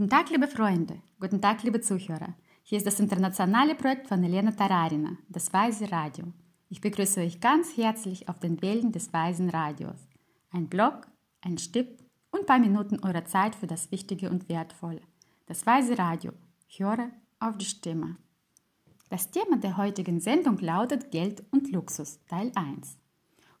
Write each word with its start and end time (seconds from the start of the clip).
Guten 0.00 0.08
Tag, 0.08 0.30
liebe 0.30 0.48
Freunde. 0.48 1.02
Guten 1.20 1.42
Tag, 1.42 1.62
liebe 1.62 1.82
Zuhörer. 1.82 2.32
Hier 2.62 2.78
ist 2.78 2.86
das 2.86 3.00
internationale 3.00 3.74
Projekt 3.74 4.08
von 4.08 4.24
Elena 4.24 4.50
Tararina, 4.50 5.18
das 5.28 5.52
Weise 5.52 5.92
Radio. 5.92 6.24
Ich 6.70 6.80
begrüße 6.80 7.20
euch 7.20 7.38
ganz 7.38 7.76
herzlich 7.76 8.26
auf 8.26 8.38
den 8.38 8.62
Wellen 8.62 8.92
des 8.92 9.12
Weisen 9.12 9.50
Radios. 9.50 10.08
Ein 10.52 10.68
Blog, 10.68 11.06
ein 11.42 11.58
Stipp 11.58 11.98
und 12.30 12.40
ein 12.40 12.46
paar 12.46 12.58
Minuten 12.60 13.00
eurer 13.04 13.26
Zeit 13.26 13.54
für 13.54 13.66
das 13.66 13.92
Wichtige 13.92 14.30
und 14.30 14.48
Wertvolle. 14.48 15.02
Das 15.44 15.66
Weise 15.66 15.98
Radio. 15.98 16.32
Höre 16.78 17.10
auf 17.38 17.58
die 17.58 17.66
Stimme. 17.66 18.16
Das 19.10 19.30
Thema 19.30 19.58
der 19.58 19.76
heutigen 19.76 20.18
Sendung 20.18 20.56
lautet 20.60 21.10
Geld 21.10 21.44
und 21.50 21.70
Luxus, 21.70 22.20
Teil 22.24 22.52
1. 22.54 22.96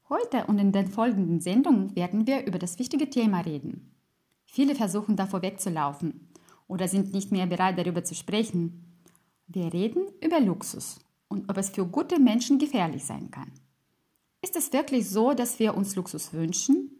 Heute 0.08 0.46
und 0.46 0.58
in 0.58 0.72
den 0.72 0.88
folgenden 0.88 1.40
Sendungen 1.42 1.94
werden 1.94 2.26
wir 2.26 2.46
über 2.46 2.58
das 2.58 2.78
wichtige 2.78 3.10
Thema 3.10 3.40
reden. 3.40 3.94
Viele 4.46 4.74
versuchen 4.74 5.16
davor 5.16 5.42
wegzulaufen 5.42 6.29
oder 6.70 6.86
sind 6.86 7.12
nicht 7.12 7.32
mehr 7.32 7.46
bereit 7.46 7.76
darüber 7.76 8.04
zu 8.04 8.14
sprechen. 8.14 8.84
Wir 9.48 9.72
reden 9.72 10.06
über 10.22 10.38
Luxus 10.38 11.00
und 11.28 11.50
ob 11.50 11.56
es 11.56 11.70
für 11.70 11.84
gute 11.84 12.20
Menschen 12.20 12.58
gefährlich 12.58 13.04
sein 13.04 13.30
kann. 13.32 13.50
Ist 14.40 14.54
es 14.54 14.72
wirklich 14.72 15.10
so, 15.10 15.34
dass 15.34 15.58
wir 15.58 15.76
uns 15.76 15.96
Luxus 15.96 16.32
wünschen? 16.32 16.92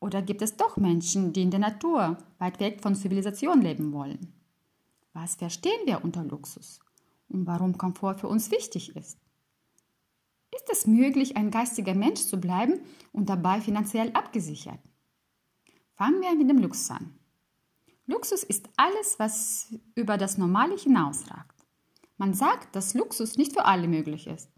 Oder 0.00 0.20
gibt 0.20 0.42
es 0.42 0.56
doch 0.56 0.76
Menschen, 0.76 1.32
die 1.32 1.42
in 1.42 1.50
der 1.50 1.60
Natur 1.60 2.18
weit 2.38 2.60
weg 2.60 2.82
von 2.82 2.94
Zivilisation 2.94 3.62
leben 3.62 3.92
wollen? 3.92 4.34
Was 5.14 5.34
verstehen 5.34 5.86
wir 5.86 6.04
unter 6.04 6.22
Luxus? 6.22 6.80
Und 7.30 7.46
warum 7.46 7.78
Komfort 7.78 8.16
für 8.16 8.28
uns 8.28 8.50
wichtig 8.50 8.94
ist? 8.96 9.18
Ist 10.54 10.68
es 10.70 10.86
möglich, 10.86 11.38
ein 11.38 11.50
geistiger 11.50 11.94
Mensch 11.94 12.20
zu 12.20 12.38
bleiben 12.38 12.80
und 13.12 13.30
dabei 13.30 13.62
finanziell 13.62 14.10
abgesichert? 14.12 14.80
Fangen 15.94 16.20
wir 16.20 16.34
mit 16.34 16.50
dem 16.50 16.58
Luxus 16.58 16.90
an. 16.90 17.14
Luxus 18.10 18.42
ist 18.42 18.68
alles, 18.76 19.18
was 19.18 19.72
über 19.94 20.18
das 20.18 20.36
Normale 20.36 20.76
hinausragt. 20.76 21.64
Man 22.18 22.34
sagt, 22.34 22.74
dass 22.74 22.94
Luxus 22.94 23.38
nicht 23.38 23.52
für 23.52 23.64
alle 23.64 23.86
möglich 23.86 24.26
ist. 24.26 24.50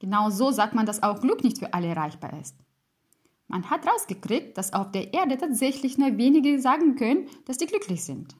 Genau 0.00 0.28
so 0.28 0.50
sagt 0.50 0.74
man, 0.74 0.84
dass 0.84 1.02
auch 1.02 1.20
Glück 1.20 1.42
nicht 1.42 1.58
für 1.58 1.72
alle 1.72 1.88
erreichbar 1.88 2.38
ist. 2.38 2.56
Man 3.48 3.68
hat 3.70 3.86
rausgekriegt, 3.86 4.56
dass 4.56 4.74
auf 4.74 4.92
der 4.92 5.14
Erde 5.14 5.38
tatsächlich 5.38 5.96
nur 5.96 6.18
wenige 6.18 6.60
sagen 6.60 6.94
können, 6.94 7.26
dass 7.46 7.58
sie 7.58 7.66
glücklich 7.66 8.04
sind. 8.04 8.36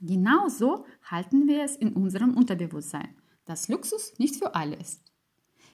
Genauso 0.00 0.84
halten 1.04 1.46
wir 1.46 1.62
es 1.62 1.76
in 1.76 1.94
unserem 1.94 2.36
Unterbewusstsein, 2.36 3.14
dass 3.44 3.68
Luxus 3.68 4.18
nicht 4.18 4.36
für 4.36 4.54
alle 4.56 4.74
ist. 4.76 5.02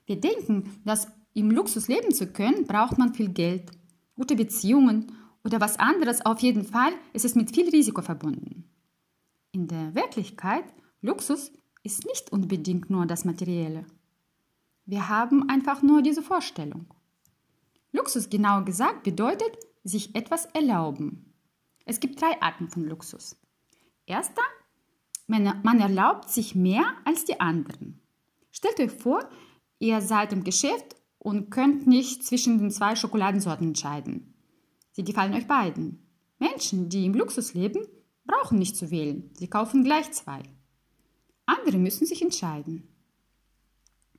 Wir 0.05 0.21
denken, 0.21 0.81
dass 0.85 1.09
im 1.33 1.51
Luxus 1.51 1.89
leben 1.89 2.13
zu 2.13 2.27
können, 2.27 2.67
braucht 2.67 2.99
man 2.99 3.15
viel 3.15 3.31
Geld, 3.31 3.71
gute 4.15 4.37
Beziehungen 4.37 5.11
oder 5.45 5.61
was 5.61 5.79
anderes, 5.79 6.25
auf 6.25 6.41
jeden 6.41 6.65
Fall 6.65 6.93
ist 7.13 7.25
es 7.25 7.35
mit 7.35 7.55
viel 7.55 7.69
Risiko 7.69 8.03
verbunden. 8.03 8.65
In 9.51 9.67
der 9.69 9.95
Wirklichkeit, 9.95 10.65
Luxus 11.01 11.53
ist 11.83 12.07
nicht 12.07 12.33
unbedingt 12.33 12.91
nur 12.91 13.07
das 13.07 13.25
Materielle. 13.25 13.85
Wir 14.87 15.09
haben 15.09 15.49
einfach 15.49 15.83
nur 15.83 16.03
diese 16.03 16.23
Vorstellung. 16.23 16.87
Luxus 17.93 18.31
genau 18.31 18.65
gesagt 18.65 19.03
bedeutet, 19.03 19.59
sich 19.85 20.15
etwas 20.15 20.47
erlauben. 20.47 21.35
Es 21.85 22.01
gibt 22.01 22.21
drei 22.21 22.41
Arten 22.41 22.69
von 22.69 22.85
Luxus. 22.85 23.37
Erster, 24.07 24.43
man 25.27 25.81
erlaubt 25.81 26.31
sich 26.31 26.55
mehr 26.55 26.85
als 27.05 27.25
die 27.25 27.41
anderen. 27.41 28.01
Stellt 28.51 28.79
euch 28.81 28.93
vor, 28.93 29.29
ihr 29.79 30.01
seid 30.01 30.33
im 30.33 30.45
Geschäft 30.45 30.97
und 31.19 31.51
könnt 31.51 31.87
nicht 31.87 32.25
zwischen 32.25 32.59
den 32.59 32.71
zwei 32.71 32.95
Schokoladensorten 32.95 33.69
entscheiden. 33.69 34.32
Sie 34.93 35.05
gefallen 35.05 35.35
euch 35.35 35.47
beiden. 35.47 36.07
Menschen, 36.39 36.89
die 36.89 37.07
im 37.07 37.15
Luxus 37.15 37.55
leben, 37.55 37.87
brauchen 38.25 38.59
nicht 38.59 38.77
zu 38.77 38.91
wählen. 38.91 39.31
Sie 39.35 39.49
kaufen 39.49 39.85
gleich 39.85 40.13
zwei. 40.13 40.43
Andere 41.47 41.79
müssen 41.79 42.07
sich 42.07 42.23
entscheiden. 42.23 42.89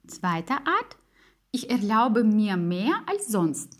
Zweite 0.07 0.53
Art. 0.53 0.97
Ich 1.51 1.69
erlaube 1.69 2.23
mir 2.23 2.57
mehr 2.57 3.03
als 3.05 3.27
sonst. 3.27 3.77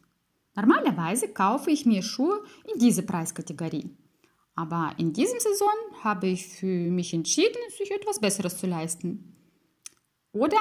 Normalerweise 0.55 1.29
kaufe 1.29 1.71
ich 1.71 1.85
mir 1.85 2.03
Schuhe 2.03 2.43
in 2.71 2.79
diese 2.79 3.01
Preiskategorie. 3.01 3.89
Aber 4.55 4.93
in 4.97 5.13
diesem 5.13 5.39
Saison 5.39 5.73
habe 6.03 6.27
ich 6.27 6.47
für 6.47 6.91
mich 6.91 7.13
entschieden, 7.13 7.57
sich 7.75 7.89
etwas 7.89 8.19
Besseres 8.19 8.59
zu 8.59 8.67
leisten. 8.67 9.35
Oder 10.31 10.59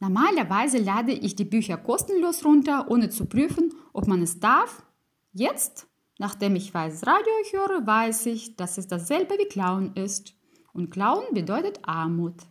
normalerweise 0.00 0.78
lade 0.78 1.12
ich 1.12 1.36
die 1.36 1.44
Bücher 1.44 1.76
kostenlos 1.76 2.44
runter, 2.44 2.90
ohne 2.90 3.10
zu 3.10 3.26
prüfen, 3.26 3.72
ob 3.92 4.08
man 4.08 4.22
es 4.22 4.40
darf 4.40 4.82
Jetzt, 5.32 5.86
nachdem 6.18 6.56
ich 6.56 6.72
weiß 6.72 7.06
Radio 7.06 7.32
höre, 7.52 7.86
weiß 7.86 8.26
ich, 8.26 8.56
dass 8.56 8.78
es 8.78 8.86
dasselbe 8.86 9.34
wie 9.38 9.48
Klauen 9.48 9.94
ist. 9.94 10.34
Und 10.72 10.90
Klauen 10.90 11.32
bedeutet 11.32 11.80
Armut. 11.82 12.42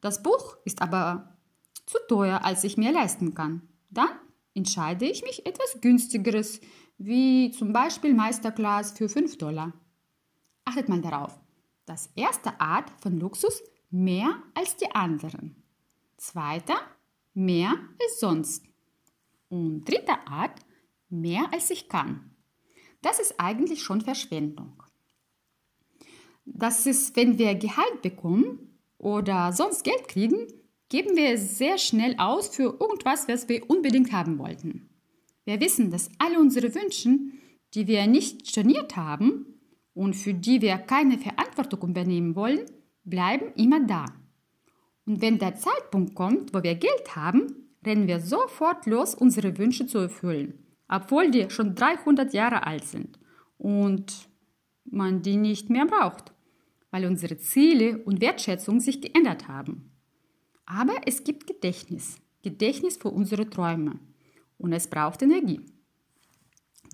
Das 0.00 0.22
Buch 0.22 0.56
ist 0.64 0.82
aber 0.82 1.36
zu 1.84 1.98
teuer, 2.08 2.40
als 2.44 2.64
ich 2.64 2.76
mir 2.76 2.92
leisten 2.92 3.34
kann. 3.34 3.68
Dann 3.90 4.08
entscheide 4.54 5.04
ich 5.04 5.22
mich 5.22 5.46
etwas 5.46 5.80
günstigeres, 5.80 6.60
wie 6.98 7.50
zum 7.50 7.72
Beispiel 7.72 8.14
Meisterglas 8.14 8.92
für 8.92 9.08
5 9.08 9.36
Dollar. 9.36 9.72
Achtet 10.64 10.88
mal 10.88 11.02
darauf. 11.02 11.38
Das 11.84 12.10
erste 12.16 12.60
Art 12.60 12.90
von 13.00 13.18
Luxus 13.20 13.62
mehr 13.90 14.42
als 14.54 14.76
die 14.76 14.90
anderen. 14.94 15.62
Zweiter 16.16 16.76
mehr 17.34 17.74
als 18.02 18.20
sonst. 18.20 18.64
Und 19.48 19.84
dritte 19.84 20.26
Art 20.26 20.58
mehr 21.08 21.52
als 21.52 21.70
ich 21.70 21.88
kann. 21.88 22.36
Das 23.02 23.20
ist 23.20 23.38
eigentlich 23.38 23.82
schon 23.82 24.00
Verschwendung. 24.00 24.82
Das 26.44 26.86
ist, 26.86 27.16
wenn 27.16 27.38
wir 27.38 27.54
Gehalt 27.54 28.02
bekommen 28.02 28.78
oder 28.98 29.52
sonst 29.52 29.84
Geld 29.84 30.08
kriegen, 30.08 30.46
geben 30.88 31.16
wir 31.16 31.30
es 31.30 31.58
sehr 31.58 31.78
schnell 31.78 32.14
aus 32.18 32.48
für 32.48 32.78
irgendwas, 32.80 33.28
was 33.28 33.48
wir 33.48 33.68
unbedingt 33.68 34.12
haben 34.12 34.38
wollten. 34.38 34.88
Wir 35.44 35.60
wissen, 35.60 35.90
dass 35.90 36.10
alle 36.18 36.38
unsere 36.38 36.74
Wünsche, 36.74 37.18
die 37.74 37.86
wir 37.86 38.06
nicht 38.06 38.48
storniert 38.48 38.96
haben 38.96 39.60
und 39.94 40.14
für 40.14 40.34
die 40.34 40.62
wir 40.62 40.78
keine 40.78 41.18
Verantwortung 41.18 41.90
übernehmen 41.90 42.34
wollen, 42.36 42.66
bleiben 43.04 43.52
immer 43.56 43.84
da. 43.84 44.06
Und 45.04 45.20
wenn 45.20 45.38
der 45.38 45.54
Zeitpunkt 45.56 46.14
kommt, 46.14 46.54
wo 46.54 46.62
wir 46.62 46.74
Geld 46.74 47.14
haben, 47.14 47.68
rennen 47.84 48.08
wir 48.08 48.20
sofort 48.20 48.86
los, 48.86 49.14
unsere 49.14 49.56
Wünsche 49.58 49.86
zu 49.86 49.98
erfüllen 49.98 50.65
obwohl 50.88 51.30
die 51.30 51.50
schon 51.50 51.74
300 51.74 52.32
Jahre 52.32 52.66
alt 52.66 52.84
sind 52.84 53.18
und 53.58 54.28
man 54.84 55.22
die 55.22 55.36
nicht 55.36 55.70
mehr 55.70 55.86
braucht, 55.86 56.32
weil 56.90 57.06
unsere 57.06 57.38
Ziele 57.38 57.98
und 57.98 58.20
Wertschätzung 58.20 58.80
sich 58.80 59.00
geändert 59.00 59.48
haben. 59.48 59.90
Aber 60.64 60.94
es 61.06 61.24
gibt 61.24 61.46
Gedächtnis, 61.46 62.18
Gedächtnis 62.42 62.96
für 62.96 63.10
unsere 63.10 63.48
Träume 63.48 63.98
und 64.58 64.72
es 64.72 64.88
braucht 64.88 65.22
Energie. 65.22 65.60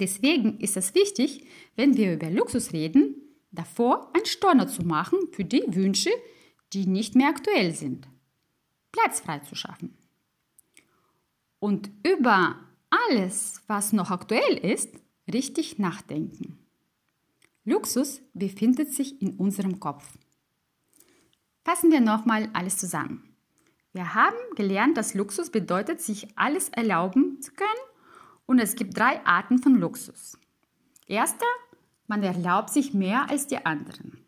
Deswegen 0.00 0.59
ist 0.59 0.76
es 0.76 0.94
wichtig, 0.94 1.47
wenn 1.76 1.97
wir 1.97 2.14
über 2.14 2.30
Luxus 2.30 2.72
reden, 2.72 3.16
davor 3.50 4.10
ein 4.14 4.24
Storno 4.24 4.66
zu 4.66 4.82
machen 4.82 5.19
für 5.32 5.44
die 5.44 5.62
Wünsche, 5.69 6.10
die 6.72 6.86
nicht 6.86 7.14
mehr 7.14 7.28
aktuell 7.28 7.74
sind. 7.74 8.09
Platz 8.91 9.20
frei 9.20 9.38
zu 9.41 9.54
schaffen. 9.54 9.97
Und 11.59 11.91
über 12.03 12.59
alles, 12.92 13.62
was 13.66 13.92
noch 13.92 14.10
aktuell 14.10 14.56
ist, 14.58 14.94
richtig 15.32 15.78
nachdenken. 15.78 16.58
Luxus 17.64 18.20
befindet 18.34 18.92
sich 18.92 19.22
in 19.22 19.36
unserem 19.36 19.80
Kopf. 19.80 20.04
Fassen 21.64 21.91
wir 21.91 22.00
nochmal 22.00 22.50
alles 22.53 22.76
zusammen. 22.76 23.34
Wir 23.92 24.14
haben 24.14 24.36
gelernt, 24.56 24.97
dass 24.97 25.14
Luxus 25.14 25.50
bedeutet, 25.50 26.00
sich 26.00 26.36
alles 26.36 26.70
erlauben 26.70 27.41
zu 27.41 27.53
können 27.53 27.69
und 28.47 28.58
es 28.58 28.75
gibt 28.75 28.98
drei 28.98 29.24
Arten 29.24 29.59
von 29.59 29.76
Luxus. 29.76 30.38
Erster, 31.06 31.47
man 32.06 32.22
erlaubt 32.22 32.70
sich 32.70 32.94
mehr 32.94 33.30
als 33.30 33.47
die 33.47 33.64
anderen. 33.64 34.26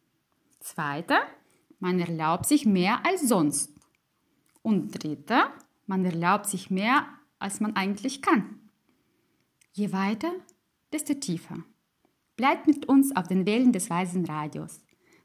Zweiter, 0.60 1.20
man 1.80 1.98
erlaubt 1.98 2.46
sich 2.46 2.66
mehr 2.66 3.04
als 3.04 3.28
sonst. 3.28 3.70
Und 4.62 5.02
dritter, 5.02 5.52
man 5.86 6.04
erlaubt 6.04 6.46
sich 6.46 6.70
mehr 6.70 7.06
als 7.38 7.60
man 7.60 7.76
eigentlich 7.76 8.22
kann. 8.22 8.53
Je 9.76 9.90
weiter, 9.90 10.32
desto 10.92 11.14
tiefer. 11.14 11.64
Bleibt 12.36 12.68
mit 12.68 12.86
uns 12.86 13.14
auf 13.16 13.26
den 13.26 13.44
Wellen 13.44 13.72
des 13.72 13.90
Weisen 13.90 14.24
Radios. 14.24 14.80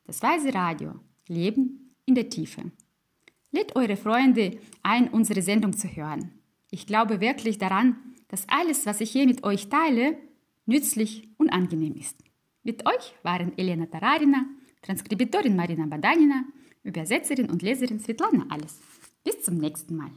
Das 0.06 0.24
Weise 0.24 0.52
Radio, 0.56 0.96
Leben 1.28 1.94
in 2.06 2.16
der 2.16 2.30
Tiefe. 2.30 2.72
Lädt 3.52 3.76
eure 3.76 3.96
Freunde 3.96 4.58
ein, 4.82 5.08
unsere 5.10 5.44
Sendung 5.44 5.74
zu 5.74 5.88
hören. 5.88 6.32
Ich 6.72 6.88
glaube 6.88 7.22
wirklich 7.22 7.60
daran, 7.60 7.98
dass 8.28 8.50
alles, 8.50 8.88
was 8.88 9.02
ich 9.02 9.12
hier 9.12 9.28
mit 9.28 9.44
euch 9.44 9.70
teile, 9.70 10.18
nützlich 10.66 11.30
und 11.38 11.52
angenehm 11.52 11.94
ist. 11.96 12.18
Mit 12.64 12.88
euch 12.88 13.14
waren 13.22 13.56
Elena 13.56 13.86
Tararina, 13.86 14.46
Transkribitorin 14.82 15.56
Marina 15.56 15.86
Badanina, 15.86 16.44
Übersetzerin 16.82 17.52
und 17.52 17.62
Leserin 17.62 18.00
Svetlana 18.00 18.48
Alles. 18.50 18.80
Bis 19.24 19.44
zum 19.44 19.58
nächsten 19.58 19.96
Mal. 19.96 20.10